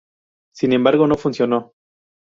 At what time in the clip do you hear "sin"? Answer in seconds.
0.55-0.73